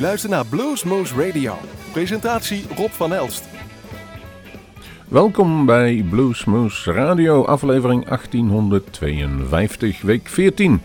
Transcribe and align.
U 0.00 0.02
luistert 0.02 0.32
naar 0.32 0.46
Bluesmoose 0.46 1.26
Radio. 1.26 1.54
Presentatie 1.92 2.64
Rob 2.76 2.90
van 2.90 3.12
Elst. 3.14 3.44
Welkom 5.08 5.66
bij 5.66 6.04
Bluesmoose 6.10 6.92
Radio, 6.92 7.44
aflevering 7.44 8.04
1852, 8.04 10.02
week 10.02 10.28
14. 10.28 10.80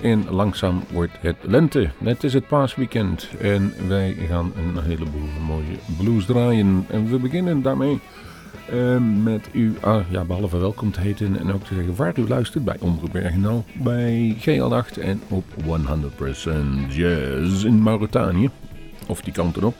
En 0.00 0.24
langzaam 0.30 0.82
wordt 0.92 1.12
het 1.20 1.36
lente. 1.40 1.90
Het 2.04 2.24
is 2.24 2.32
het 2.32 2.46
paasweekend 2.46 3.28
en 3.40 3.74
wij 3.88 4.16
gaan 4.28 4.52
een 4.56 4.82
heleboel 4.82 5.28
mooie 5.46 5.76
blues 5.98 6.24
draaien. 6.24 6.86
En 6.88 7.10
we 7.10 7.18
beginnen 7.18 7.62
daarmee 7.62 8.00
uh, 8.72 8.96
met 9.22 9.48
u, 9.52 9.74
ah, 9.80 10.00
ja, 10.10 10.24
behalve 10.24 10.58
welkom 10.58 10.90
te 10.92 11.00
heten 11.00 11.38
en 11.38 11.52
ook 11.52 11.64
te 11.64 11.74
zeggen 11.74 11.96
waar 11.96 12.18
u 12.18 12.28
luistert 12.28 12.64
bij 12.64 12.76
Omroep 12.80 13.12
Bergenal, 13.12 13.64
bij 13.82 14.36
GL8 14.40 15.00
en 15.00 15.20
op 15.28 15.44
100% 15.64 15.66
Jazz 16.88 17.64
in 17.64 17.82
Mauritanië. 17.82 18.50
Of 19.06 19.20
die 19.20 19.32
kant 19.32 19.56
erop. 19.56 19.74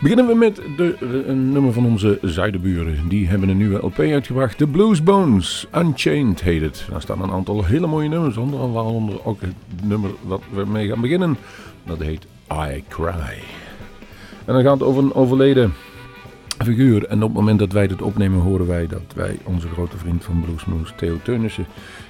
Beginnen 0.00 0.26
we 0.26 0.34
met 0.34 0.56
de, 0.76 0.96
een 1.26 1.52
nummer 1.52 1.72
van 1.72 1.86
onze 1.86 2.18
zuidenburen. 2.22 3.08
Die 3.08 3.28
hebben 3.28 3.48
een 3.48 3.56
nieuwe 3.56 3.86
LP 3.86 3.98
uitgebracht. 3.98 4.58
The 4.58 4.66
Blues 4.66 5.02
Bones. 5.02 5.66
Unchained 5.76 6.40
heet 6.40 6.62
het. 6.62 6.86
Daar 6.90 7.02
staan 7.02 7.22
een 7.22 7.30
aantal 7.30 7.64
hele 7.64 7.86
mooie 7.86 8.08
nummers 8.08 8.36
onder. 8.36 8.72
Waaronder 8.72 9.24
ook 9.24 9.40
het 9.40 9.54
nummer 9.82 10.10
wat 10.22 10.42
we 10.52 10.64
mee 10.66 10.88
gaan 10.88 11.00
beginnen. 11.00 11.36
Dat 11.84 11.98
heet 11.98 12.26
I 12.52 12.84
Cry. 12.88 13.42
En 14.44 14.54
dan 14.54 14.62
gaat 14.62 14.78
het 14.78 14.82
over 14.82 15.02
een 15.02 15.14
overleden 15.14 15.72
figuur. 16.64 17.06
En 17.06 17.22
op 17.22 17.28
het 17.28 17.38
moment 17.38 17.58
dat 17.58 17.72
wij 17.72 17.86
dit 17.86 18.02
opnemen 18.02 18.40
horen 18.40 18.66
wij 18.66 18.86
dat 18.86 19.12
wij 19.14 19.38
onze 19.44 19.68
grote 19.68 19.96
vriend 19.96 20.24
van 20.24 20.40
Bluesmoes, 20.40 20.92
Theo 20.96 21.18
Teunissen, 21.22 21.66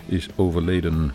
is 0.07 0.29
overleden. 0.37 1.13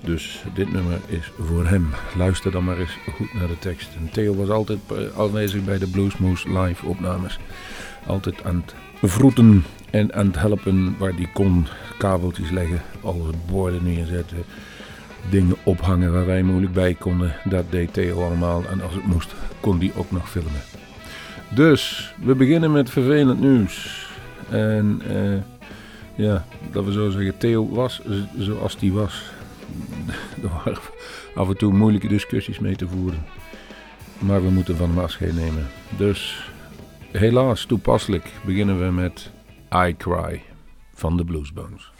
Dus 0.00 0.44
dit 0.54 0.72
nummer 0.72 0.98
is 1.06 1.30
voor 1.38 1.66
hem. 1.66 1.88
Luister 2.16 2.50
dan 2.50 2.64
maar 2.64 2.78
eens 2.78 2.98
goed 3.16 3.34
naar 3.34 3.48
de 3.48 3.58
tekst. 3.58 3.90
Theo 4.12 4.34
was 4.34 4.48
altijd 4.48 4.78
eh, 4.90 5.20
aanwezig 5.20 5.64
bij 5.64 5.78
de 5.78 5.86
Bluesmoes 5.86 6.44
live 6.44 6.86
opnames. 6.86 7.38
Altijd 8.06 8.44
aan 8.44 8.64
het 8.66 8.74
vroeten 9.10 9.64
en 9.90 10.14
aan 10.14 10.26
het 10.26 10.38
helpen 10.38 10.96
waar 10.98 11.12
hij 11.14 11.28
kon. 11.32 11.66
Kabeltjes 11.98 12.50
leggen, 12.50 12.82
alle 13.02 13.30
borden 13.50 13.84
neerzetten. 13.84 14.44
Dingen 15.30 15.56
ophangen 15.64 16.12
waar 16.12 16.26
wij 16.26 16.42
moeilijk 16.42 16.72
bij 16.72 16.94
konden. 16.94 17.34
Dat 17.44 17.64
deed 17.70 17.92
Theo 17.92 18.24
allemaal. 18.24 18.64
En 18.70 18.82
als 18.82 18.94
het 18.94 19.06
moest, 19.06 19.34
kon 19.60 19.78
hij 19.78 19.92
ook 19.96 20.10
nog 20.10 20.30
filmen. 20.30 20.73
Dus, 21.54 22.14
we 22.22 22.34
beginnen 22.34 22.72
met 22.72 22.90
vervelend 22.90 23.40
nieuws. 23.40 24.06
En 24.50 25.02
uh, 25.10 25.38
ja, 26.14 26.44
dat 26.72 26.84
we 26.84 26.92
zo 26.92 27.10
zeggen, 27.10 27.38
Theo 27.38 27.68
was 27.68 28.00
zoals 28.38 28.76
hij 28.80 28.90
was. 28.90 29.22
er 30.42 30.48
waren 30.48 30.78
af 31.34 31.48
en 31.48 31.56
toe 31.56 31.72
moeilijke 31.72 32.08
discussies 32.08 32.58
mee 32.58 32.76
te 32.76 32.88
voeren. 32.88 33.24
Maar 34.18 34.42
we 34.42 34.50
moeten 34.50 34.76
van 34.76 34.88
hem 34.88 34.98
afscheid 34.98 35.34
nemen. 35.34 35.66
Dus, 35.96 36.50
helaas 37.12 37.64
toepasselijk 37.64 38.30
beginnen 38.44 38.78
we 38.78 38.92
met 38.92 39.30
I 39.74 39.96
Cry 39.96 40.42
van 40.94 41.16
de 41.16 41.24
Bluesbones. 41.24 41.93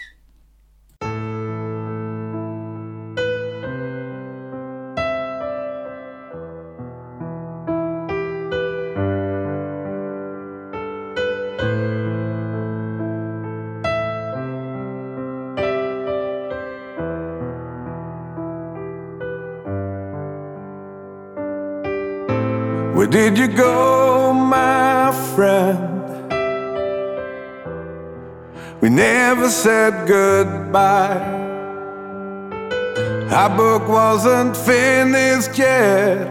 Where 23.04 23.10
did 23.10 23.36
you 23.36 23.48
go, 23.48 24.32
my 24.32 25.12
friend? 25.34 26.32
We 28.80 28.88
never 28.88 29.50
said 29.50 30.08
goodbye. 30.08 31.20
Our 33.30 33.50
book 33.54 33.86
wasn't 33.90 34.56
finished 34.56 35.58
yet. 35.58 36.30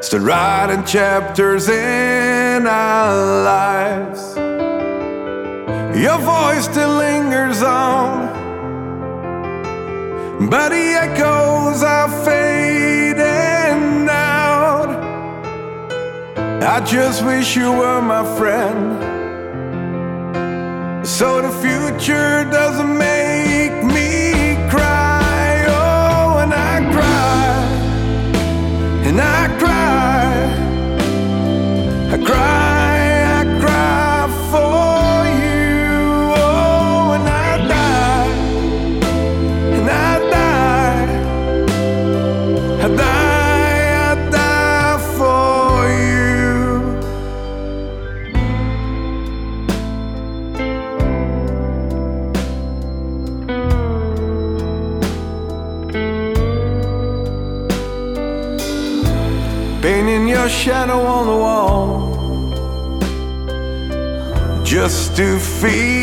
Still 0.00 0.24
writing 0.24 0.84
chapters 0.84 1.68
in 1.68 2.66
our 2.66 3.14
lives. 3.44 4.36
Your 5.96 6.18
voice 6.18 6.64
still 6.64 6.96
lingers 6.96 7.62
on, 7.62 8.26
but 10.50 10.70
the 10.70 10.86
echoes 11.04 11.84
are 11.84 12.08
fading 12.24 13.05
I 16.68 16.80
just 16.80 17.24
wish 17.24 17.54
you 17.54 17.70
were 17.70 18.02
my 18.02 18.24
friend. 18.36 18.98
So 21.06 21.40
the 21.40 21.52
future 21.62 22.44
doesn't 22.50 22.98
make 22.98 23.05
to 65.16 65.38
feel 65.38 65.95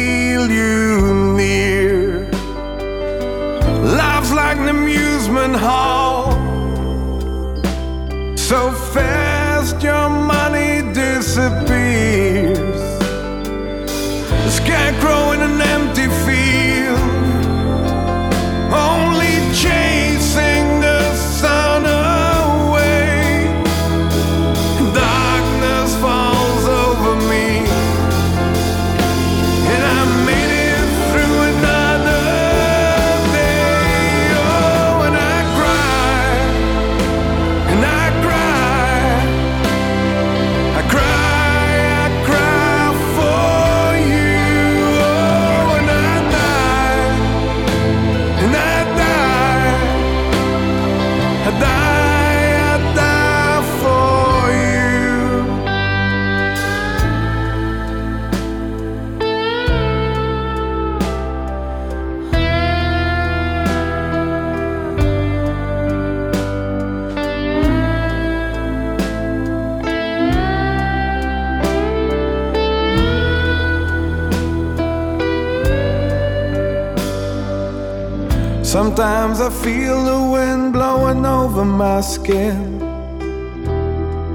Sometimes 79.33 79.55
I 79.55 79.63
feel 79.63 80.03
the 80.05 80.31
wind 80.31 80.73
blowing 80.73 81.25
over 81.25 81.65
my 81.65 82.01
skin. 82.01 82.79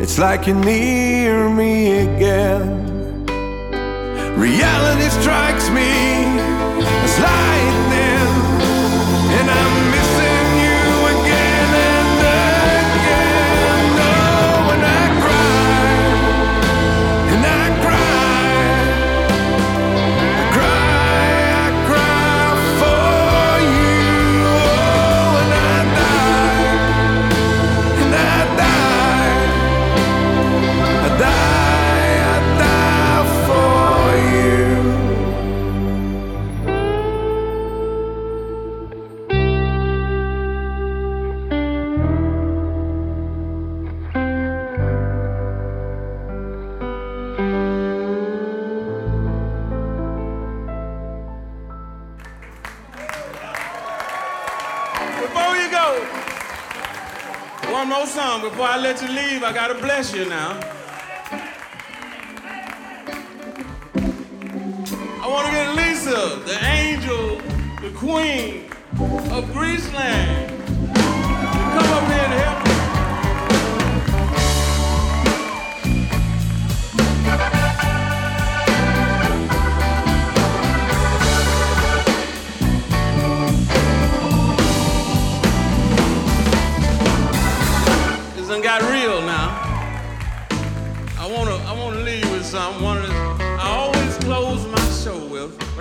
It's 0.03 0.19
like 0.19 0.49
you're 0.49 0.56
near 0.56 1.49
me 1.49 2.00
again. 2.00 3.25
Reality 4.37 5.09
strikes 5.21 5.71
me 5.71 5.98
one 57.88 58.00
more 58.00 58.06
song 58.06 58.43
before 58.43 58.67
I 58.67 58.76
let 58.76 59.00
you 59.00 59.08
leave. 59.08 59.43
I 59.43 59.52
gotta 59.52 59.75
bless 59.75 60.12
you 60.14 60.29
now. 60.29 60.61
I 65.23 65.26
wanna 65.26 65.50
get 65.50 65.75
Lisa, 65.75 66.40
the 66.44 66.58
angel, 66.64 67.38
the 67.81 67.90
queen 67.96 68.67
of 69.32 69.44
Greaseland, 69.55 70.49
to 70.55 71.02
come 71.75 71.90
up 71.96 72.12
here 72.12 72.25
and 72.25 72.32
help. 72.32 72.57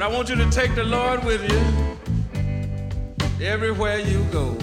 I 0.08 0.10
want 0.10 0.30
you 0.30 0.36
to 0.38 0.50
take 0.50 0.74
the 0.74 0.86
Lord 0.86 1.22
with 1.26 1.44
you 1.52 3.46
everywhere 3.46 4.00
you 4.00 4.24
go. 4.32 4.58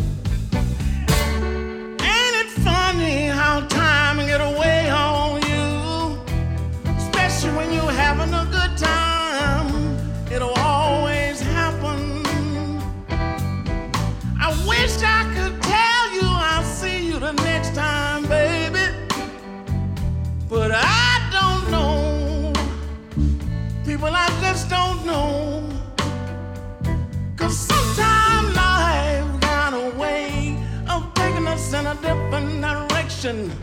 listen. 33.34 33.58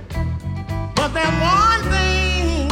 But 0.96 1.10
there's 1.10 1.42
one 1.42 1.82
thing 1.92 2.72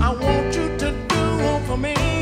I 0.00 0.10
want 0.12 0.54
you 0.54 0.76
to 0.78 0.92
do 1.08 1.66
for 1.66 1.76
me. 1.76 2.15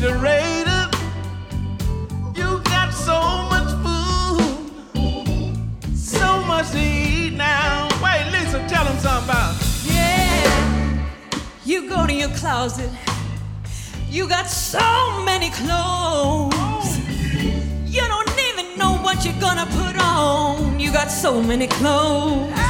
refrigerator. 0.00 0.88
You 2.34 2.60
got 2.64 2.92
so 2.92 3.20
much 3.50 3.70
food, 3.82 4.96
so 5.94 6.42
much 6.42 6.70
to 6.70 6.78
eat 6.78 7.34
now. 7.34 7.88
Wait, 8.02 8.30
Lisa, 8.32 8.66
tell 8.68 8.84
them 8.84 8.98
something 8.98 9.24
about. 9.28 9.54
Yeah, 9.84 11.06
you 11.64 11.88
go 11.88 12.06
to 12.06 12.12
your 12.12 12.30
closet. 12.30 12.90
You 14.08 14.28
got 14.28 14.46
so 14.48 15.22
many 15.24 15.50
clothes. 15.50 16.98
You 17.86 18.02
don't 18.02 18.30
even 18.48 18.78
know 18.78 18.98
what 19.02 19.24
you're 19.24 19.40
gonna 19.40 19.66
put 19.66 20.00
on. 20.02 20.80
You 20.80 20.92
got 20.92 21.10
so 21.10 21.42
many 21.42 21.66
clothes. 21.66 22.69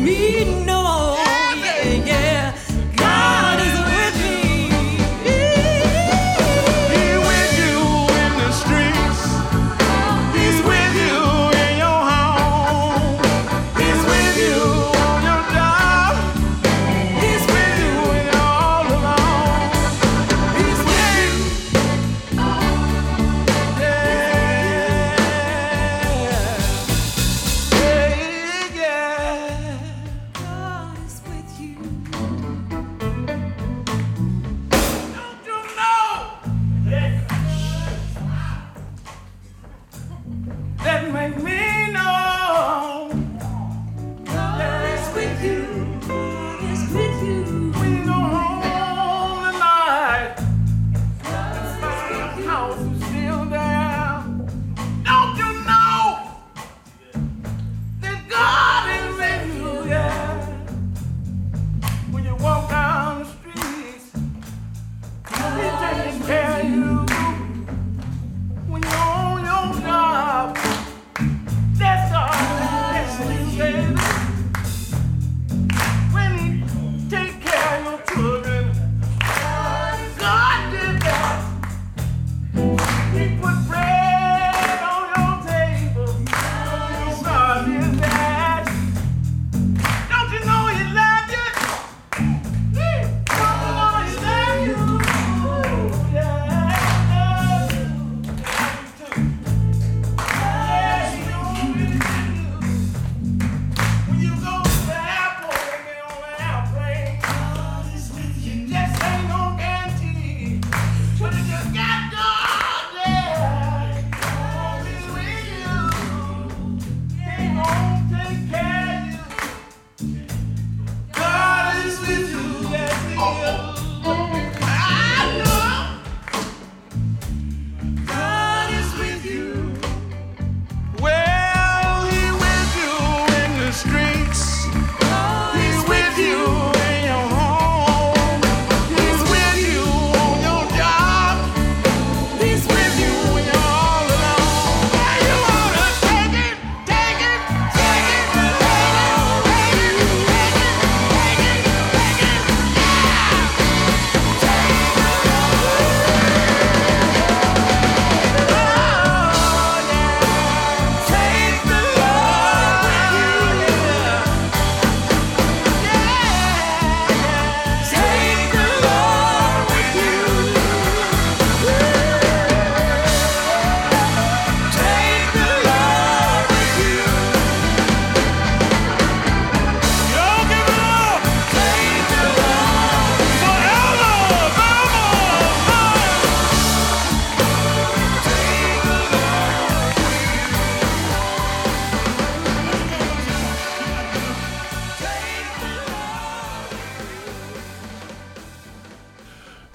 me 0.00 0.64
no 0.64 1.19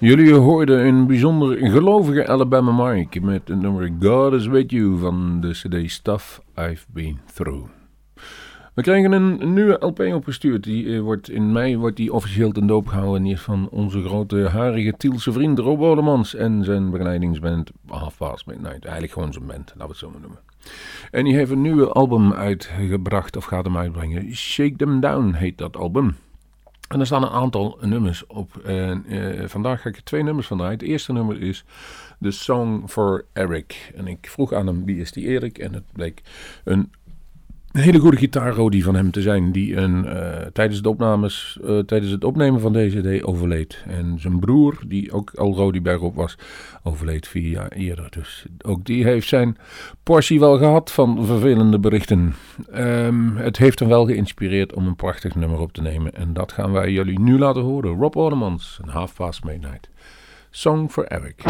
Jullie 0.06 0.34
hoorden 0.34 0.86
een 0.86 1.08
bijzonder 1.08 1.58
gelovige 1.58 2.28
Alabama 2.28 2.90
Mike 2.90 3.20
met 3.20 3.48
het 3.48 3.62
nummer 3.62 3.92
God 4.00 4.34
is 4.34 4.48
With 4.48 4.72
You 4.72 4.98
van 4.98 5.42
de 5.42 5.52
CD 5.52 5.92
Stuff 5.92 6.42
I've 6.60 6.86
Been 6.94 7.20
Through. 7.34 7.70
We 8.74 8.82
krijgen 8.82 9.12
een 9.12 9.54
nieuwe 9.54 9.78
LP 9.80 10.00
opgestuurd. 10.00 10.64
Die, 10.64 10.84
uh, 10.84 11.02
wordt 11.02 11.30
in 11.30 11.52
mei 11.52 11.78
wordt 11.78 11.98
die 11.98 12.14
officieel 12.14 12.52
ten 12.52 12.68
doop 12.68 12.88
gehouden. 12.88 13.24
Die 13.24 13.40
van 13.40 13.70
onze 13.70 14.04
grote 14.04 14.48
harige 14.48 14.94
Tielse 14.98 15.32
vriend 15.32 15.60
Rob 15.60 15.82
Odemans 15.82 16.36
en 16.36 16.64
zijn 16.64 16.90
begeleidingsband 16.90 17.72
Half 17.88 18.18
Past 18.18 18.46
Midnight. 18.46 18.84
Eigenlijk 18.84 19.14
gewoon 19.14 19.34
zijn 19.34 19.46
band, 19.46 19.66
laten 19.66 19.78
we 19.78 19.88
het 19.88 19.98
zo 19.98 20.10
maar 20.10 20.22
noemen. 20.22 20.40
En 21.12 21.24
die 21.24 21.36
heeft 21.36 21.52
een 21.52 21.62
nieuwe 21.62 21.88
album 21.88 22.34
uitgebracht, 22.34 23.38
of 23.38 23.46
gaat 23.46 23.66
hem 23.66 23.78
uitbrengen. 23.78 24.36
Shake 24.36 24.76
Them 24.76 25.00
Down 25.00 25.34
heet 25.34 25.58
dat 25.58 25.78
album. 25.78 26.16
En 26.88 27.00
er 27.00 27.06
staan 27.06 27.24
een 27.24 27.30
aantal 27.30 27.78
nummers 27.82 28.28
op. 28.28 28.58
En 28.58 29.06
uh, 29.08 29.48
vandaag 29.48 29.82
ga 29.82 29.90
ik 29.90 29.96
er 29.96 30.04
twee 30.04 30.24
nummers 30.24 30.48
van 30.48 30.58
draaien. 30.58 30.78
Het 30.78 30.88
eerste 30.88 31.14
nummer 31.14 31.42
is 31.42 31.66
The 32.22 32.32
Song 32.32 32.88
for 32.88 33.26
Eric. 33.34 33.92
En 33.96 34.08
ik 34.08 34.28
vroeg 34.30 34.54
aan 34.54 34.68
hem 34.68 34.86
wie 34.86 35.02
is 35.02 35.12
die 35.12 35.26
Erik. 35.26 35.58
En 35.58 35.74
het 35.74 35.92
bleek 35.92 36.22
een 36.64 36.92
een 37.76 37.82
hele 37.82 38.00
goede 38.00 38.18
gitaarrodie 38.18 38.84
van 38.84 38.96
hem 38.96 39.12
te 39.12 39.22
zijn. 39.22 39.52
Die 39.52 39.76
een, 39.76 40.06
uh, 40.06 40.30
tijdens, 40.54 40.82
de 40.82 40.90
opnames, 40.90 41.58
uh, 41.64 41.80
tijdens 41.80 42.12
het 42.12 42.24
opnemen 42.24 42.62
van 42.62 42.74
deze 42.74 43.02
CD 43.02 43.24
overleed. 43.24 43.84
En 43.88 44.20
zijn 44.20 44.40
broer, 44.40 44.80
die 44.88 45.12
ook 45.12 45.32
al 45.34 45.54
Rodi 45.54 45.82
bergop 45.82 46.16
was, 46.16 46.38
overleed 46.84 47.28
vier 47.28 47.50
jaar 47.50 47.72
eerder. 47.72 48.08
Dus 48.10 48.46
ook 48.66 48.86
die 48.86 49.04
heeft 49.04 49.28
zijn 49.28 49.58
portie 50.04 50.40
wel 50.40 50.58
gehad 50.58 50.92
van 50.92 51.26
vervelende 51.26 51.80
berichten. 51.80 52.36
Um, 52.76 53.38
het 53.38 53.58
heeft 53.58 53.80
hem 53.80 53.88
wel 53.90 54.06
geïnspireerd 54.06 54.74
om 54.74 54.88
een 54.88 54.96
prachtig 54.96 55.36
nummer 55.36 55.60
op 55.60 55.74
te 55.74 55.82
nemen. 55.82 56.14
En 56.14 56.34
dat 56.34 56.52
gaan 56.52 56.72
wij 56.72 56.92
jullie 56.92 57.20
nu 57.20 57.38
laten 57.38 57.62
horen. 57.62 58.00
Rob 58.00 58.16
Ornemans, 58.16 58.80
een 58.82 58.90
Half 58.90 59.16
Past 59.16 59.44
Midnight. 59.44 59.90
Song 60.50 60.88
for 60.90 61.04
Eric. 61.04 61.44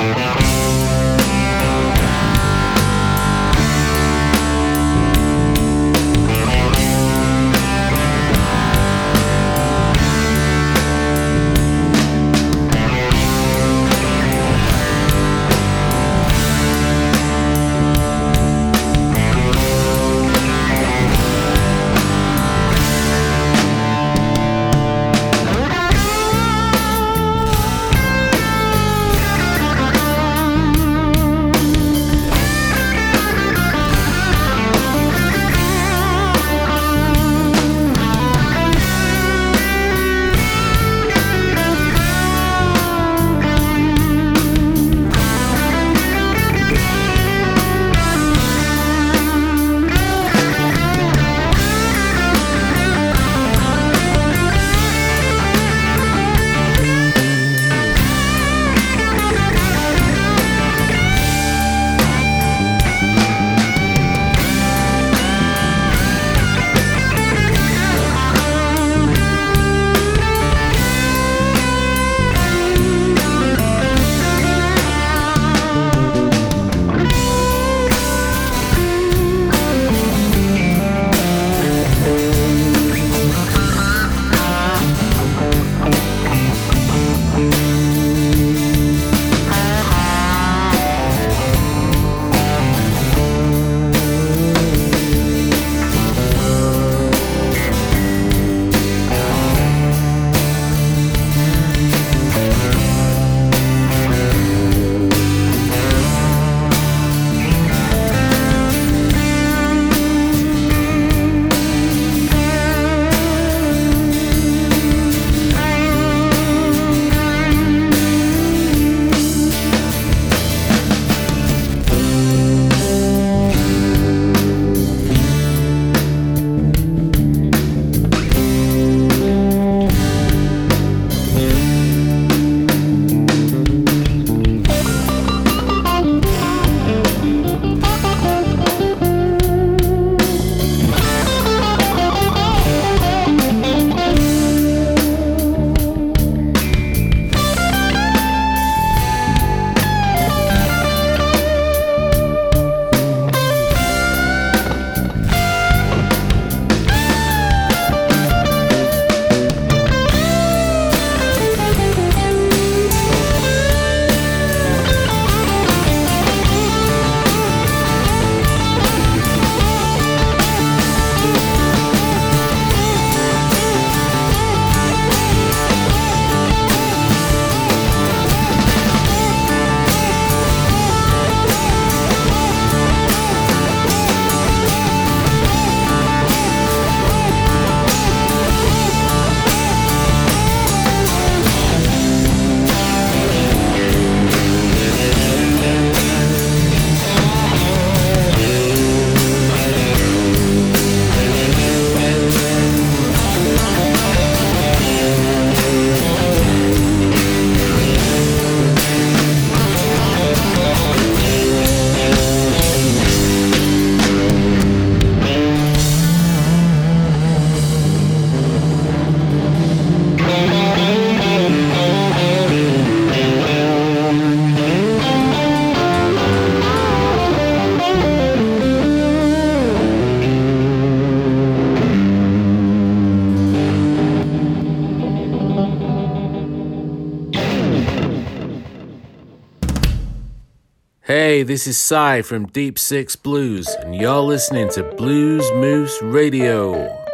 Hey, 241.36 241.44
this 241.44 241.68
is 241.68 241.78
Cy 241.78 242.22
from 242.22 242.46
Deep 242.46 242.80
Six 242.80 243.18
Blues, 243.18 243.68
and 243.68 243.94
you're 243.94 244.22
listening 244.22 244.70
to 244.70 244.84
Blues 244.96 245.44
Moose 245.56 246.02
Radio. 246.02 247.05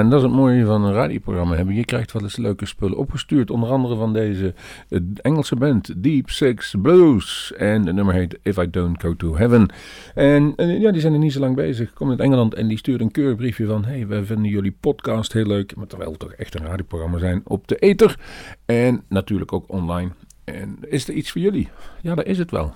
En 0.00 0.10
dat 0.10 0.18
is 0.18 0.24
het 0.24 0.34
mooie 0.34 0.64
van 0.64 0.84
een 0.84 0.92
radioprogramma 0.92 1.56
hebben. 1.56 1.74
Je 1.74 1.84
krijgt 1.84 2.12
wel 2.12 2.22
eens 2.22 2.36
leuke 2.36 2.66
spullen 2.66 2.96
opgestuurd. 2.96 3.50
Onder 3.50 3.70
andere 3.70 3.96
van 3.96 4.12
deze 4.12 4.54
eh, 4.88 5.00
Engelse 5.14 5.56
band 5.56 6.02
Deep 6.02 6.30
Six 6.30 6.74
Blues. 6.82 7.52
En 7.56 7.86
het 7.86 7.94
nummer 7.94 8.14
heet 8.14 8.38
If 8.42 8.56
I 8.56 8.70
Don't 8.70 9.00
Go 9.00 9.16
To 9.16 9.36
Heaven. 9.36 9.68
En 10.14 10.52
eh, 10.56 10.80
ja, 10.80 10.90
die 10.90 11.00
zijn 11.00 11.12
er 11.12 11.18
niet 11.18 11.32
zo 11.32 11.40
lang 11.40 11.56
bezig. 11.56 11.92
Komt 11.92 12.10
uit 12.10 12.20
Engeland 12.20 12.54
en 12.54 12.68
die 12.68 12.78
stuurt 12.78 13.00
een 13.00 13.10
keurbriefje 13.10 13.66
van... 13.66 13.84
Hey, 13.84 14.06
we 14.06 14.24
vinden 14.24 14.50
jullie 14.50 14.76
podcast 14.80 15.32
heel 15.32 15.46
leuk. 15.46 15.76
Maar 15.76 15.86
terwijl 15.86 16.12
we 16.12 16.16
toch 16.16 16.32
echt 16.32 16.54
een 16.54 16.66
radioprogramma 16.66 17.18
zijn 17.18 17.42
op 17.44 17.68
de 17.68 17.76
ether. 17.76 18.18
En 18.66 19.02
natuurlijk 19.08 19.52
ook 19.52 19.64
online. 19.66 20.10
En 20.44 20.78
is 20.80 21.08
er 21.08 21.14
iets 21.14 21.30
voor 21.30 21.40
jullie? 21.40 21.68
Ja, 22.00 22.14
dat 22.14 22.26
is 22.26 22.38
het 22.38 22.50
wel. 22.50 22.74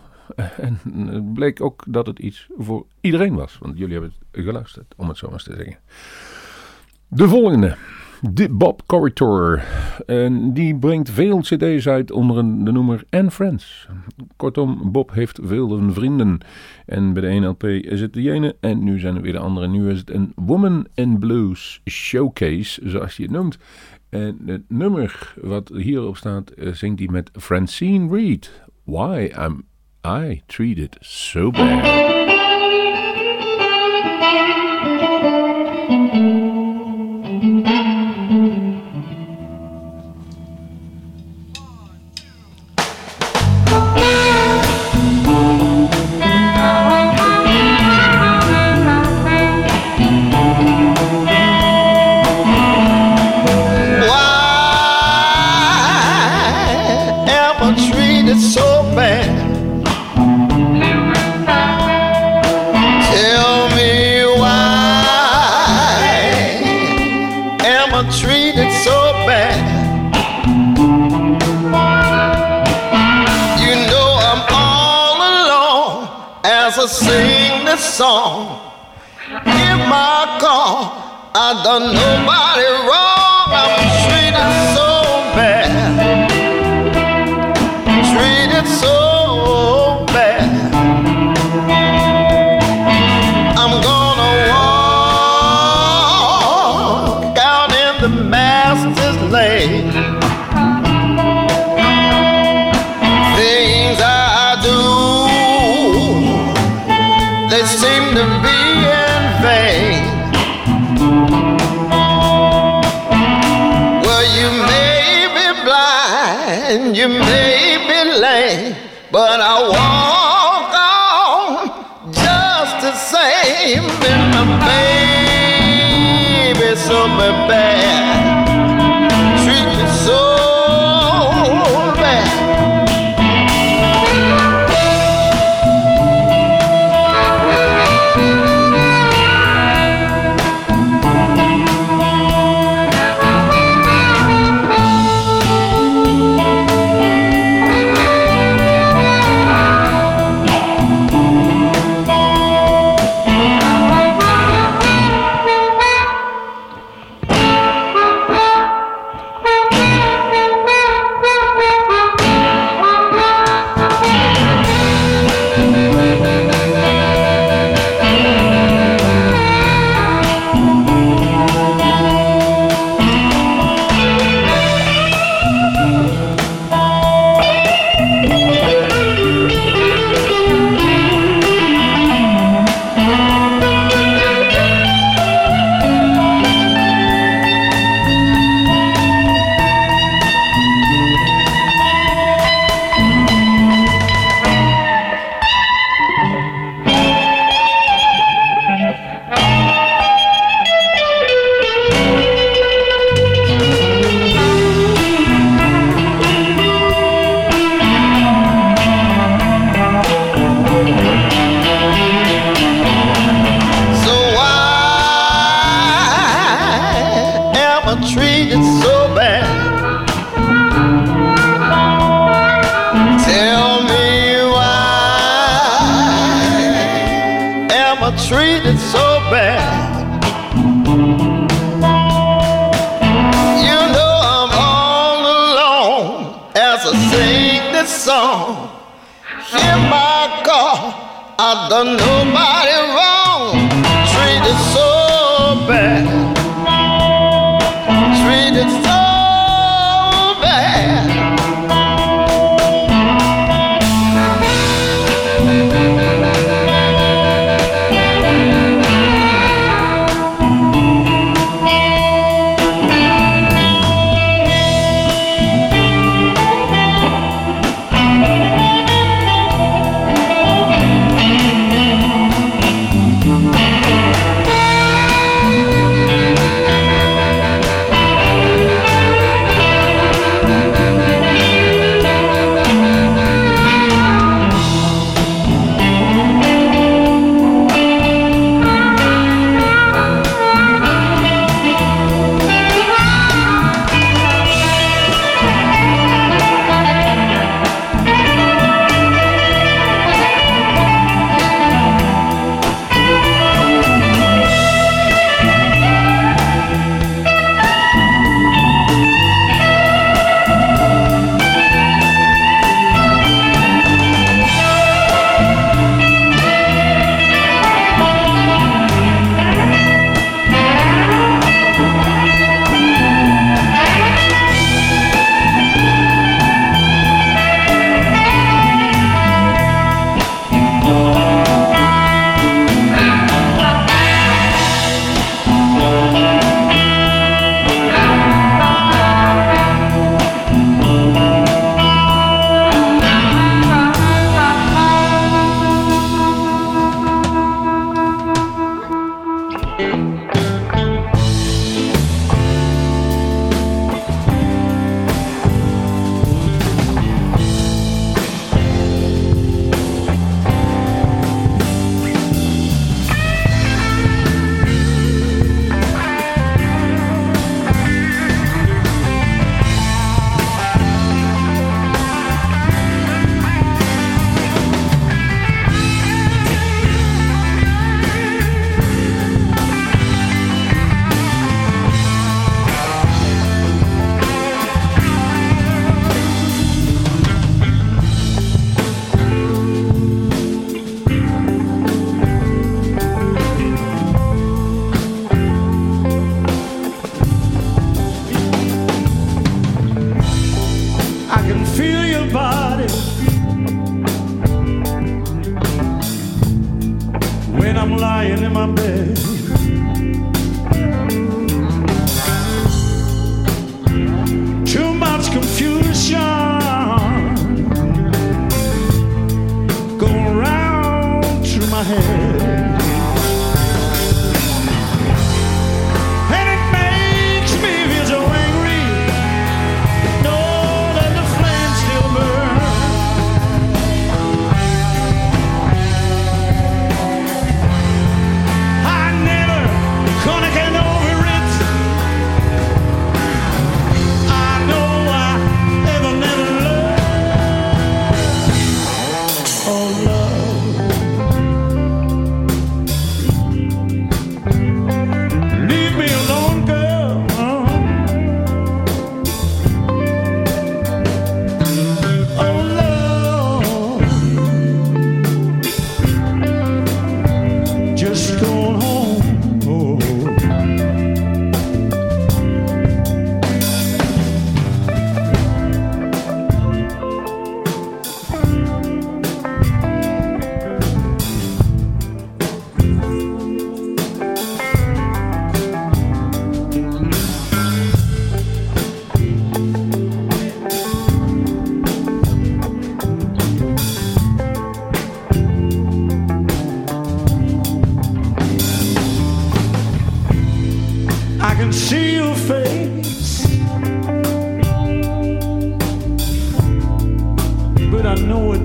En 0.56 0.80
het 1.08 1.34
bleek 1.34 1.60
ook 1.60 1.84
dat 1.86 2.06
het 2.06 2.18
iets 2.18 2.46
voor 2.58 2.86
iedereen 3.00 3.34
was. 3.34 3.58
Want 3.60 3.78
jullie 3.78 3.92
hebben 3.92 4.12
het 4.30 4.44
geluisterd, 4.44 4.94
om 4.96 5.08
het 5.08 5.16
zo 5.16 5.26
maar 5.26 5.34
eens 5.34 5.44
te 5.44 5.54
zeggen. 5.56 5.76
De 7.14 7.28
volgende. 7.28 7.76
De 8.32 8.48
Bob 8.48 8.82
Corritor. 8.86 9.62
En 10.06 10.52
die 10.52 10.76
brengt 10.76 11.10
veel 11.10 11.40
cd's 11.40 11.86
uit 11.86 12.10
onder 12.10 12.36
de 12.36 12.72
noemer 12.72 13.04
And 13.10 13.32
Friends. 13.32 13.88
Kortom, 14.36 14.92
Bob 14.92 15.12
heeft 15.12 15.38
veel 15.42 15.92
vrienden. 15.92 16.38
En 16.86 17.12
bij 17.12 17.22
de 17.22 17.28
ene 17.28 17.46
LP 17.46 17.64
is 17.64 18.00
het 18.00 18.12
de 18.12 18.30
ene 18.30 18.56
en 18.60 18.84
nu 18.84 18.98
zijn 18.98 19.16
er 19.16 19.22
weer 19.22 19.32
de 19.32 19.38
andere. 19.38 19.68
Nu 19.68 19.90
is 19.90 19.98
het 19.98 20.10
een 20.10 20.32
Woman 20.34 20.86
in 20.94 21.18
Blues 21.18 21.80
Showcase, 21.90 22.80
zoals 22.84 23.16
hij 23.16 23.26
het 23.26 23.34
noemt. 23.34 23.58
En 24.10 24.38
het 24.46 24.62
nummer 24.68 25.34
wat 25.40 25.70
hierop 25.74 26.16
staat, 26.16 26.50
eh, 26.50 26.72
zingt 26.72 26.98
hij 26.98 27.08
met 27.08 27.30
Francine 27.32 28.16
Reed. 28.16 28.62
Why 28.84 29.30
am 29.34 29.64
I 30.06 30.42
treated 30.46 30.96
so 31.00 31.50
bad? 31.50 32.23
Song. 77.94 78.58
In 79.46 79.78
my 79.88 80.36
car, 80.42 81.30
I 81.32 81.62
done 81.62 81.94
nobody 81.94 82.43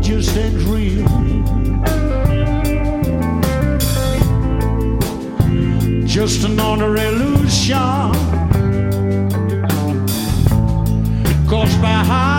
just 0.01 0.35
ain't 0.37 0.55
real. 0.67 1.07
Just 6.05 6.43
another 6.43 6.95
illusion 6.95 7.77
caused 11.47 11.81
by 11.81 12.03
how 12.03 12.38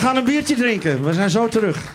We 0.00 0.06
gaan 0.06 0.16
een 0.16 0.24
biertje 0.24 0.54
drinken. 0.54 1.04
We 1.04 1.12
zijn 1.12 1.30
zo 1.30 1.48
terug. 1.48 1.94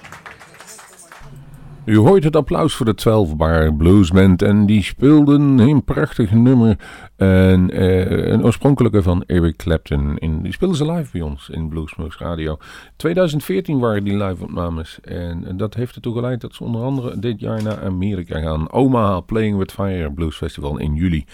U 1.85 1.97
hoort 1.97 2.23
het 2.23 2.35
applaus 2.35 2.75
voor 2.75 2.85
de 2.85 2.93
12 2.93 3.35
Bar 3.35 3.73
Bluesband 3.73 4.41
en 4.41 4.65
die 4.65 4.83
speelden 4.83 5.57
een 5.57 5.83
prachtig 5.83 6.31
nummer. 6.31 6.77
En, 7.15 7.71
eh, 7.71 8.27
een 8.27 8.43
oorspronkelijke 8.43 9.03
van 9.03 9.23
Eric 9.25 9.57
Clapton. 9.57 10.15
Die 10.41 10.53
speelden 10.53 10.77
ze 10.77 10.91
live 10.91 11.11
bij 11.11 11.21
ons 11.21 11.49
in 11.49 11.69
Bluesmoose 11.69 12.23
Radio. 12.23 12.57
2014 12.95 13.79
waren 13.79 14.03
die 14.03 14.17
live 14.17 14.43
opnames. 14.43 14.99
En 15.01 15.57
dat 15.57 15.73
heeft 15.73 15.95
ertoe 15.95 16.13
geleid 16.13 16.41
dat 16.41 16.53
ze 16.53 16.63
onder 16.63 16.81
andere 16.81 17.19
dit 17.19 17.39
jaar 17.39 17.63
naar 17.63 17.83
Amerika 17.83 18.39
gaan. 18.39 18.71
Omaha 18.71 19.19
Playing 19.19 19.57
with 19.57 19.71
Fire 19.71 20.11
Blues 20.11 20.35
Festival 20.37 20.77
in 20.77 20.95
juli. 20.95 21.25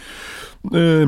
Eh, 0.70 1.08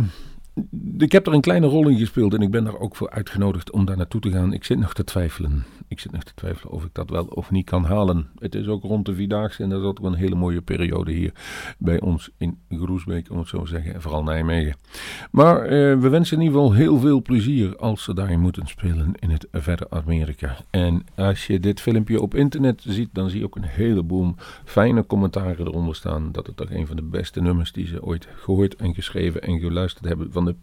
ik 0.97 1.12
heb 1.12 1.28
er 1.28 1.34
een 1.34 1.41
kleine 1.41 1.68
rol 1.68 1.88
in 1.88 1.97
gespeeld 1.97 2.34
en 2.34 2.41
ik 2.41 2.51
ben 2.51 2.64
daar 2.64 2.80
ook 2.80 2.95
voor 2.95 3.10
uitgenodigd 3.10 3.72
om 3.72 3.86
daar 3.86 3.97
naartoe 3.97 4.22
te 4.22 4.32
gaan. 4.32 4.54
Ik 4.54 4.64
zit 4.64 4.80
nog 4.80 4.93
te 4.93 5.04
twijfelen. 5.04 5.66
Ik 5.94 6.00
zit 6.00 6.12
nog 6.12 6.24
te 6.24 6.34
twijfelen 6.36 6.74
of 6.74 6.84
ik 6.84 6.94
dat 6.94 7.10
wel 7.10 7.26
of 7.26 7.52
niet 7.52 7.66
kan 7.66 7.86
halen. 7.86 8.28
Het 8.39 8.56
is 8.56 8.68
ook 8.68 8.84
rond 8.84 9.06
de 9.06 9.16
Vierdaagse 9.16 9.64
en 9.64 9.70
dat 9.70 9.80
is 9.82 9.86
ook 9.86 10.00
een 10.00 10.14
hele 10.14 10.36
mooie 10.36 10.62
periode 10.62 11.12
hier 11.12 11.32
bij 11.78 12.02
ons 12.02 12.30
in 12.38 12.58
Groesbeek, 12.70 13.30
om 13.30 13.38
het 13.38 13.48
zo 13.48 13.62
te 13.62 13.68
zeggen. 13.68 13.94
En 13.94 14.02
vooral 14.02 14.24
Nijmegen. 14.24 14.76
Maar 15.32 15.62
eh, 15.64 15.70
we 16.00 16.10
wensen 16.10 16.38
in 16.38 16.44
ieder 16.44 16.60
geval 16.60 16.74
heel 16.74 17.00
veel 17.00 17.22
plezier 17.22 17.78
als 17.78 18.04
ze 18.04 18.14
daarin 18.14 18.39
moeten 18.39 18.68
spelen 18.68 19.14
in 19.20 19.30
het 19.30 19.48
verre 19.52 19.89
Amerika. 19.89 20.58
En 20.70 21.06
als 21.16 21.48
je 21.48 21.60
dit 21.60 21.82
filmpje 21.82 22.22
op 22.22 22.36
internet 22.36 22.84
ziet, 22.88 23.10
dan 23.12 23.30
zie 23.30 23.39
je 23.39 23.46
ook 23.46 23.56
een 23.56 23.64
heleboel 23.64 24.36
fijne 24.66 25.06
commentaren 25.06 25.68
eronder 25.68 25.96
staan. 25.96 26.32
Dat 26.32 26.48
het 26.48 26.58
toch 26.58 26.72
een 26.72 26.88
van 26.88 26.96
de 26.96 27.02
beste 27.02 27.41
nummers 27.41 27.72
die 27.72 27.88
ze 27.88 28.04
ooit 28.04 28.28
gehoord 28.36 28.76
en 28.76 28.94
geschreven 28.94 29.41
en 29.41 29.60
geluisterd 29.60 30.06
hebben 30.06 30.32
van 30.32 30.46
de 30.46 30.56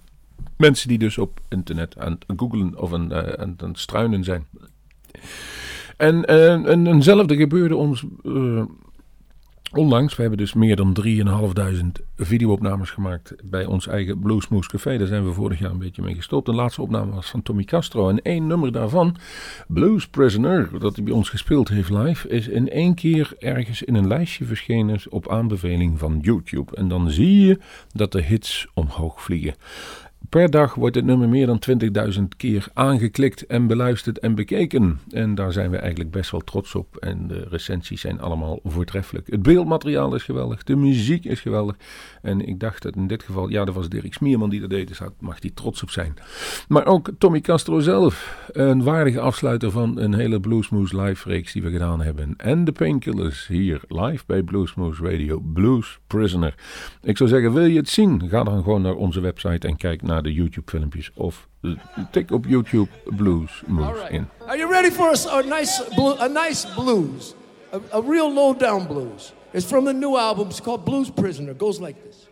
mensen 0.56 0.88
die 0.88 0.98
dus 0.98 1.18
op 1.18 1.40
internet 1.48 1.98
aan 1.98 2.12
het 2.12 2.24
googlen 2.36 2.80
of 2.80 2.92
aan, 2.92 3.12
eh, 3.12 3.32
aan 3.32 3.56
het 3.56 3.78
struinen 3.78 4.24
zijn. 4.24 4.46
En, 5.96 6.24
eh, 6.24 6.52
en 6.52 6.86
eenzelfde 6.86 7.36
gebeurde 7.36 7.76
ons 7.76 8.04
eh, 8.24 8.62
onlangs. 9.72 10.16
We 10.16 10.20
hebben 10.20 10.38
dus 10.38 10.54
meer 10.54 10.76
dan 10.76 10.92
3.500 10.92 12.04
videoopnames 12.16 12.90
gemaakt 12.90 13.34
bij 13.44 13.64
ons 13.64 13.86
eigen 13.86 14.18
Bluesmoose 14.18 14.68
Café. 14.68 14.98
Daar 14.98 15.06
zijn 15.06 15.24
we 15.24 15.32
vorig 15.32 15.58
jaar 15.58 15.70
een 15.70 15.78
beetje 15.78 16.02
mee 16.02 16.14
gestopt. 16.14 16.46
De 16.46 16.54
laatste 16.54 16.82
opname 16.82 17.12
was 17.12 17.30
van 17.30 17.42
Tommy 17.42 17.64
Castro. 17.64 18.08
En 18.08 18.22
één 18.22 18.46
nummer 18.46 18.72
daarvan, 18.72 19.16
Blues 19.68 20.08
Prisoner, 20.08 20.78
dat 20.78 20.96
hij 20.96 21.04
bij 21.04 21.14
ons 21.14 21.28
gespeeld 21.28 21.68
heeft 21.68 21.90
live, 21.90 22.28
is 22.28 22.48
in 22.48 22.70
één 22.70 22.94
keer 22.94 23.32
ergens 23.38 23.82
in 23.82 23.94
een 23.94 24.06
lijstje 24.06 24.44
verschenen 24.44 25.00
op 25.08 25.30
aanbeveling 25.30 25.98
van 25.98 26.18
YouTube. 26.22 26.76
En 26.76 26.88
dan 26.88 27.10
zie 27.10 27.46
je 27.46 27.58
dat 27.92 28.12
de 28.12 28.22
hits 28.22 28.68
omhoog 28.74 29.22
vliegen. 29.22 29.54
Per 30.28 30.50
dag 30.50 30.74
wordt 30.74 30.96
het 30.96 31.04
nummer 31.04 31.28
meer 31.28 31.46
dan 31.46 31.62
20.000 32.12 32.22
keer 32.36 32.66
aangeklikt 32.74 33.46
en 33.46 33.66
beluisterd 33.66 34.18
en 34.18 34.34
bekeken. 34.34 35.00
En 35.10 35.34
daar 35.34 35.52
zijn 35.52 35.70
we 35.70 35.76
eigenlijk 35.76 36.10
best 36.10 36.30
wel 36.30 36.40
trots 36.40 36.74
op. 36.74 36.96
En 36.96 37.26
de 37.26 37.46
recensies 37.48 38.00
zijn 38.00 38.20
allemaal 38.20 38.60
voortreffelijk. 38.64 39.26
Het 39.30 39.42
beeldmateriaal 39.42 40.14
is 40.14 40.22
geweldig, 40.22 40.64
de 40.64 40.76
muziek 40.76 41.24
is 41.24 41.40
geweldig. 41.40 41.76
En 42.22 42.48
ik 42.48 42.60
dacht 42.60 42.82
dat 42.82 42.96
in 42.96 43.06
dit 43.06 43.22
geval, 43.22 43.48
ja, 43.48 43.64
dat 43.64 43.74
was 43.74 43.88
Dirk 43.88 44.14
Smierman 44.14 44.50
die 44.50 44.60
dat 44.60 44.70
deed, 44.70 44.88
dus 44.88 44.98
daar 44.98 45.08
mag 45.18 45.36
hij 45.40 45.50
trots 45.54 45.82
op 45.82 45.90
zijn. 45.90 46.14
Maar 46.68 46.86
ook 46.86 47.10
Tommy 47.18 47.40
Castro 47.40 47.80
zelf, 47.80 48.46
een 48.52 48.82
waardige 48.82 49.20
afsluiter 49.20 49.70
van 49.70 49.98
een 49.98 50.14
hele 50.14 50.40
Bluesmoose 50.40 51.00
live 51.00 51.28
reeks 51.28 51.52
die 51.52 51.62
we 51.62 51.70
gedaan 51.70 52.02
hebben. 52.02 52.34
En 52.36 52.64
de 52.64 52.72
Painkillers 52.72 53.46
hier 53.46 53.80
live 53.88 54.24
bij 54.26 54.42
Bluesmoose 54.42 55.04
Radio, 55.04 55.40
Blues 55.40 55.98
Prisoner. 56.06 56.54
Ik 57.02 57.16
zou 57.16 57.28
zeggen, 57.28 57.52
wil 57.52 57.64
je 57.64 57.76
het 57.76 57.88
zien? 57.88 58.28
Ga 58.28 58.44
dan 58.44 58.62
gewoon 58.62 58.82
naar 58.82 58.94
onze 58.94 59.20
website 59.20 59.68
en 59.68 59.76
kijk 59.76 60.02
naar 60.02 60.09
de 60.18 60.32
YouTube 60.32 60.70
filmpjes 60.70 61.10
of 61.14 61.48
tik 62.10 62.30
op 62.30 62.46
YouTube 62.46 62.88
Blues 63.04 63.62
Moves 63.66 64.08
in. 64.10 64.28
Are 64.46 64.56
you 64.58 64.70
ready 64.70 64.90
for 64.90 65.08
a, 65.10 65.38
a 65.38 65.42
nice, 65.42 65.82
blu- 65.94 66.16
a 66.18 66.28
nice 66.28 66.66
blues? 66.74 67.34
A, 67.72 67.80
a 67.92 68.00
real 68.02 68.32
low 68.34 68.54
down 68.54 68.86
blues. 68.86 69.32
It's 69.52 69.66
from 69.66 69.84
the 69.84 69.92
new 69.92 70.16
album. 70.16 70.48
It's 70.48 70.60
called 70.60 70.84
Blues 70.84 71.10
Prisoner. 71.10 71.52
It 71.52 71.58
goes 71.58 71.78
like 71.80 71.96
this. 72.02 72.26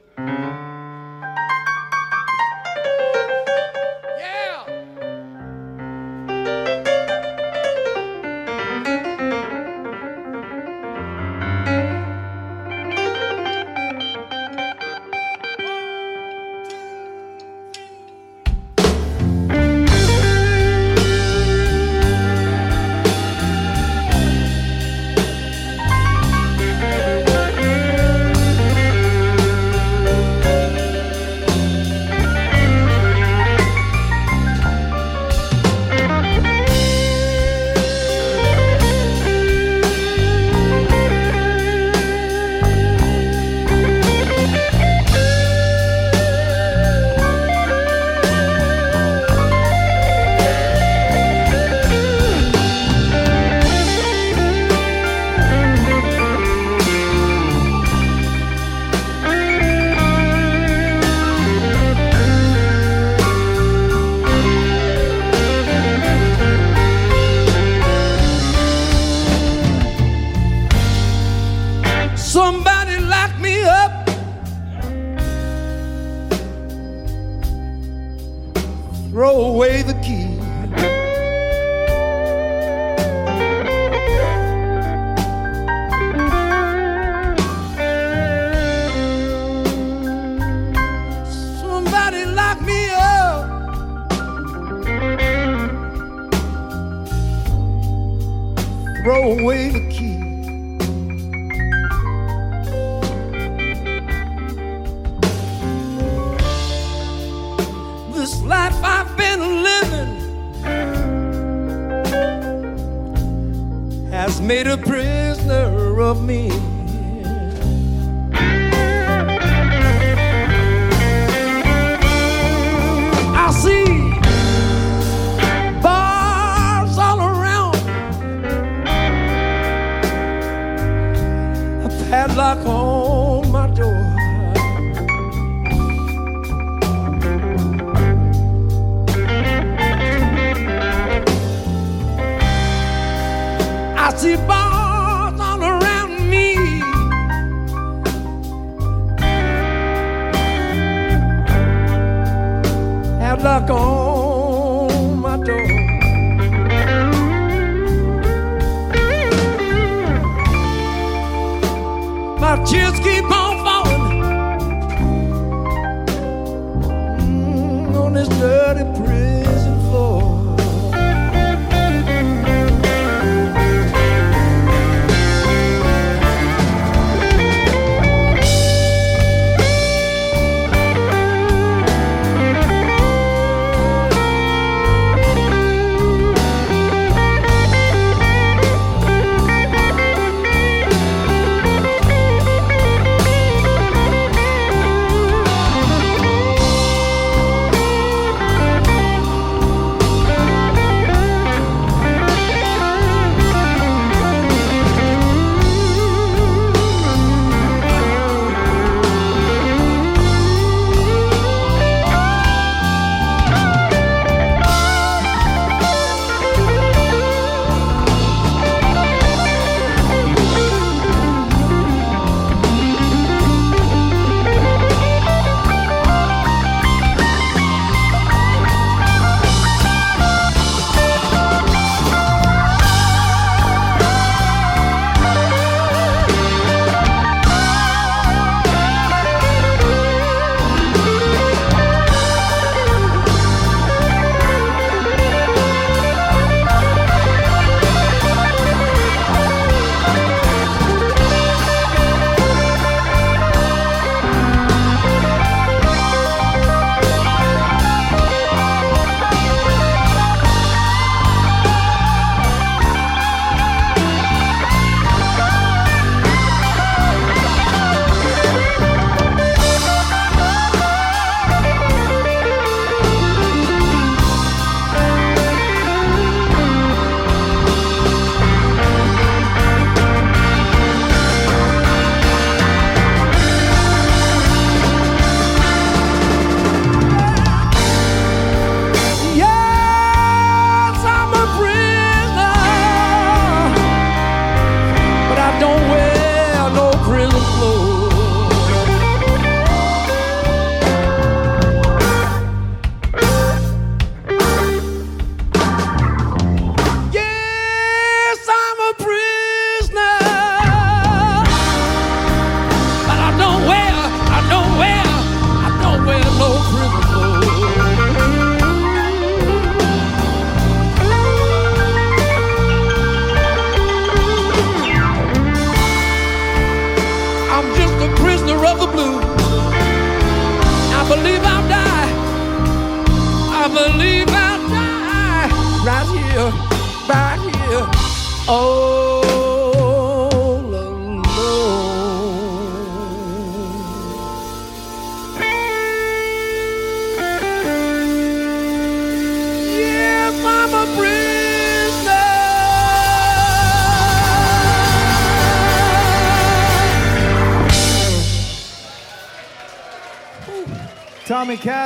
My 162.49 162.57
tears 162.65 162.99
keep 163.01 163.25
on 163.25 163.63
falling 163.63 163.88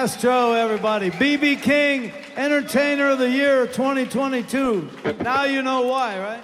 Castro, 0.03 0.51
everybody. 0.51 1.13
BB 1.13 1.63
King, 1.63 2.11
Entertainer 2.35 3.11
of 3.11 3.21
the 3.21 3.31
Year 3.31 3.69
2022. 3.69 4.91
Now 5.21 5.45
you 5.45 5.63
know 5.63 5.83
why, 5.83 6.19
right? 6.19 6.43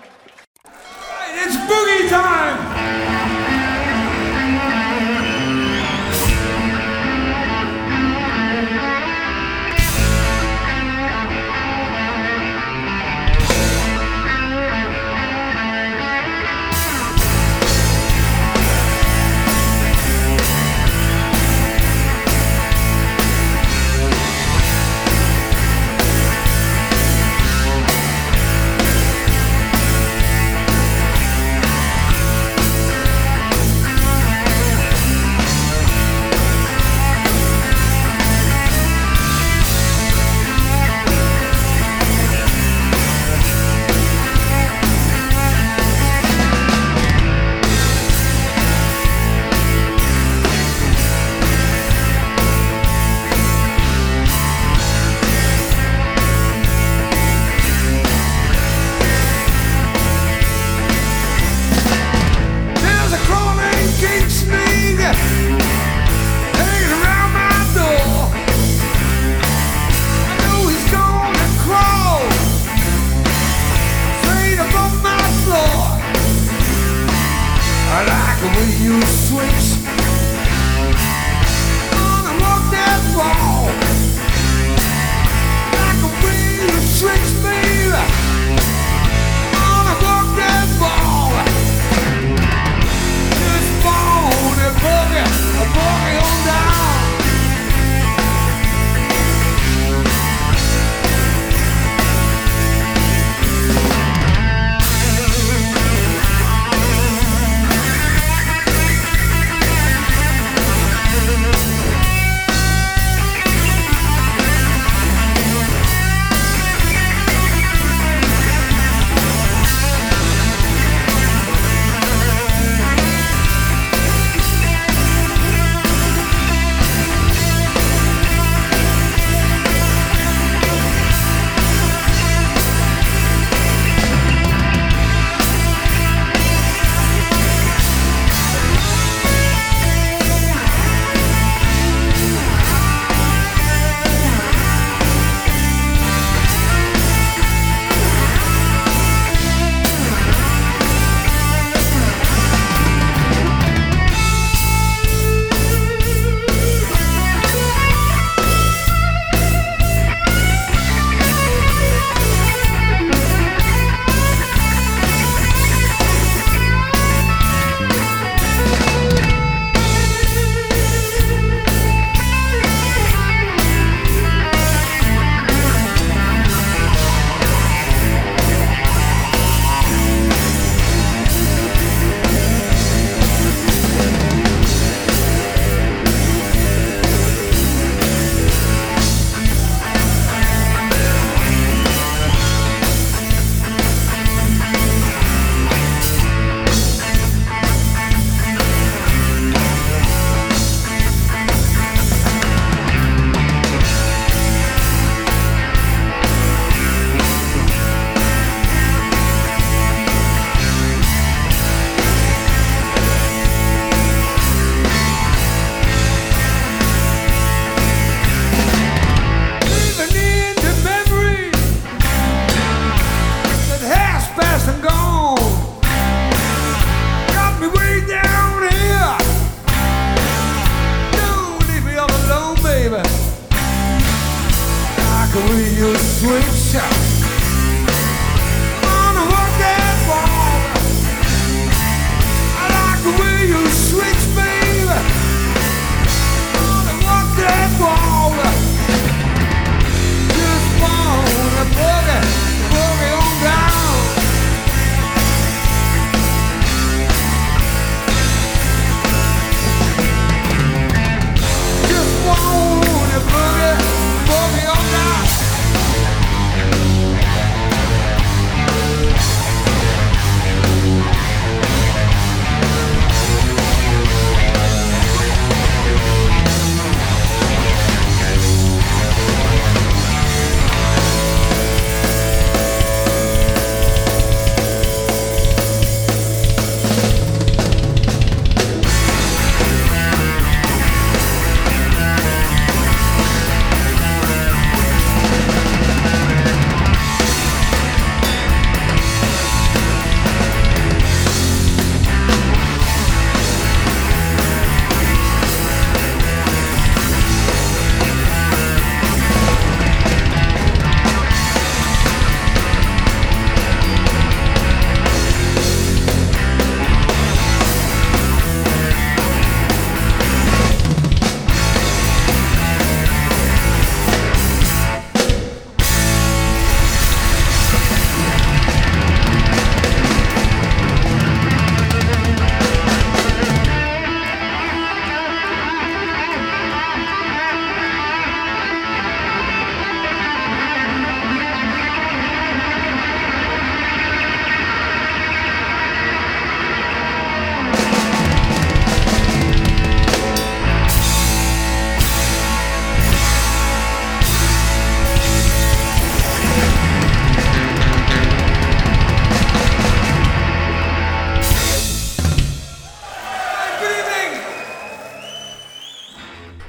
It's 1.35 1.57
boogie 1.57 2.09
time! 2.09 3.38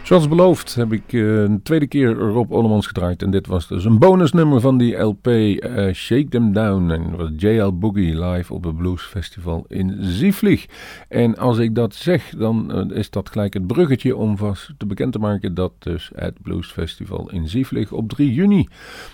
Zoals 0.09 0.27
beloofd 0.27 0.75
heb 0.75 0.93
ik 0.93 1.13
uh, 1.13 1.41
een 1.41 1.61
tweede 1.61 1.87
keer 1.87 2.13
Rob 2.13 2.51
Ollemans 2.51 2.87
gedraaid. 2.87 3.21
En 3.21 3.31
dit 3.31 3.47
was 3.47 3.67
dus 3.67 3.85
een 3.85 3.99
bonusnummer 3.99 4.61
van 4.61 4.77
die 4.77 4.95
LP 4.95 5.27
uh, 5.27 5.93
Shake 5.93 6.27
Them 6.27 6.53
Down. 6.53 6.89
En 6.91 7.15
was 7.15 7.29
JL 7.37 7.77
Boogie 7.77 8.25
live 8.25 8.53
op 8.53 8.63
het 8.63 8.77
Blues 8.77 9.01
Festival 9.01 9.65
in 9.67 9.97
Zieflig. 9.99 10.65
En 11.07 11.37
als 11.37 11.57
ik 11.57 11.75
dat 11.75 11.95
zeg, 11.95 12.29
dan 12.29 12.71
uh, 12.91 12.97
is 12.97 13.09
dat 13.09 13.29
gelijk 13.29 13.53
het 13.53 13.67
bruggetje 13.67 14.15
om 14.15 14.37
vast 14.37 14.73
te 14.77 14.85
bekend 14.85 15.11
te 15.11 15.19
maken 15.19 15.53
dat 15.53 15.71
dus 15.79 16.11
het 16.15 16.41
Blues 16.41 16.71
Festival 16.71 17.29
in 17.31 17.47
Zieflig 17.47 17.91
op 17.91 18.09
3 18.09 18.33
juni 18.33 18.67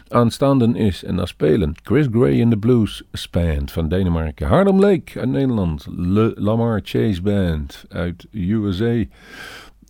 aanstaande 0.08 0.78
is. 0.78 1.04
En 1.04 1.16
daar 1.16 1.28
spelen 1.28 1.74
Chris 1.84 2.08
Gray 2.12 2.39
in 2.39 2.50
de 2.50 2.58
Blues 2.58 3.04
Band 3.32 3.72
van 3.72 3.89
Denemarken. 3.89 4.48
Harlem 4.48 4.80
Lake 4.80 5.20
uit 5.20 5.30
Nederland. 5.30 5.88
Le 5.96 6.34
Lamar 6.36 6.80
Chase 6.84 7.22
Band 7.22 7.86
uit 7.89 8.28
USA. 8.32 9.04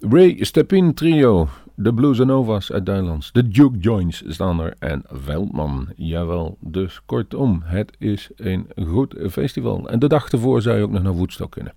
Ray 0.09 0.37
Stepin 0.39 0.93
Trio, 0.93 1.47
de 1.75 1.93
Blues 1.93 2.17
Novas 2.17 2.71
uit 2.71 2.85
Duitsland, 2.85 3.33
de 3.33 3.47
Duke 3.47 3.77
Joints 3.77 4.23
staan 4.27 4.59
er 4.59 4.73
en 4.79 5.03
Veldman. 5.07 5.87
Jawel, 5.95 6.57
dus 6.59 7.01
kortom, 7.05 7.61
het 7.63 7.95
is 7.99 8.29
een 8.35 8.67
goed 8.87 9.15
festival. 9.29 9.89
En 9.89 9.99
de 9.99 10.07
dag 10.07 10.29
ervoor 10.29 10.61
zou 10.61 10.77
je 10.77 10.83
ook 10.83 10.91
nog 10.91 11.03
naar 11.03 11.13
Woodstock 11.13 11.51
kunnen. 11.51 11.73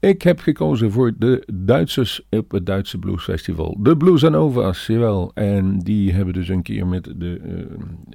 Ik 0.00 0.22
heb 0.22 0.40
gekozen 0.40 0.92
voor 0.92 1.12
de 1.18 1.48
Duitsers 1.54 2.26
op 2.30 2.50
het 2.50 2.66
Duitse 2.66 2.98
Blues 2.98 3.22
Festival. 3.22 3.76
De 3.80 3.96
Blues 3.96 4.22
Novas, 4.22 4.86
jawel. 4.86 5.30
En 5.34 5.78
die 5.78 6.12
hebben 6.12 6.34
dus 6.34 6.48
een 6.48 6.62
keer 6.62 6.86
met 6.86 7.04
de 7.16 7.40
uh, 7.44 7.64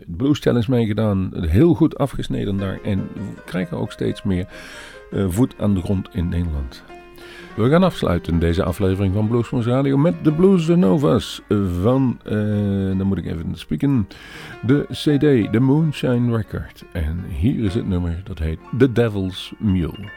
Blues 0.08 0.40
Challenge 0.40 0.72
meegedaan. 0.72 1.32
Heel 1.36 1.74
goed 1.74 1.98
afgesneden 1.98 2.58
daar. 2.58 2.80
En 2.84 3.08
krijgen 3.46 3.78
ook 3.78 3.92
steeds 3.92 4.24
meer 4.24 4.48
uh, 5.12 5.26
voet 5.30 5.56
aan 5.60 5.74
de 5.74 5.82
grond 5.82 6.10
in 6.14 6.30
Nederland. 6.30 6.84
We 7.58 7.70
gaan 7.70 7.84
afsluiten 7.84 8.40
deze 8.40 8.64
aflevering 8.64 9.14
van 9.14 9.28
Bluesmoes 9.28 9.66
Radio 9.66 9.98
met 9.98 10.24
de 10.24 10.32
Blues 10.32 10.68
Novas 10.68 11.42
van, 11.82 12.20
uh, 12.26 12.98
dan 12.98 13.08
moet 13.08 13.18
ik 13.18 13.26
even 13.26 13.56
spieken, 13.56 14.08
de 14.62 14.86
CD, 14.92 15.52
de 15.52 15.60
Moonshine 15.60 16.36
Record. 16.36 16.84
En 16.92 17.24
hier 17.30 17.64
is 17.64 17.74
het 17.74 17.88
nummer, 17.88 18.22
dat 18.24 18.40
heet 18.40 18.60
The 18.78 18.92
Devil's 18.92 19.54
Mule. 19.60 20.10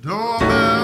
Doorbell 0.00 0.79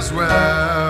as 0.00 0.10
well 0.10 0.89